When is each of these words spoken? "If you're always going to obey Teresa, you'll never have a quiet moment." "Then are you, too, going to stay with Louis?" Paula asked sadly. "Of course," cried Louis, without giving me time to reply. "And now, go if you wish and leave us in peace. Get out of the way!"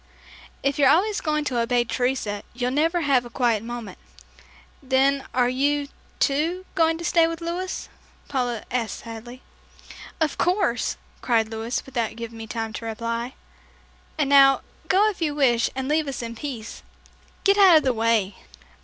"If 0.63 0.79
you're 0.79 0.89
always 0.89 1.21
going 1.21 1.45
to 1.45 1.59
obey 1.59 1.83
Teresa, 1.83 2.41
you'll 2.55 2.71
never 2.71 3.01
have 3.01 3.23
a 3.23 3.29
quiet 3.29 3.61
moment." 3.61 3.99
"Then 4.81 5.27
are 5.31 5.47
you, 5.47 5.89
too, 6.19 6.65
going 6.73 6.97
to 6.97 7.05
stay 7.05 7.27
with 7.27 7.39
Louis?" 7.39 7.87
Paula 8.27 8.63
asked 8.71 9.01
sadly. 9.03 9.43
"Of 10.19 10.39
course," 10.39 10.97
cried 11.21 11.49
Louis, 11.49 11.83
without 11.85 12.15
giving 12.15 12.39
me 12.39 12.47
time 12.47 12.73
to 12.73 12.85
reply. 12.85 13.35
"And 14.17 14.27
now, 14.31 14.61
go 14.87 15.07
if 15.11 15.21
you 15.21 15.35
wish 15.35 15.69
and 15.75 15.87
leave 15.87 16.07
us 16.07 16.23
in 16.23 16.35
peace. 16.35 16.81
Get 17.43 17.59
out 17.59 17.77
of 17.77 17.83
the 17.83 17.93
way!" 17.93 18.37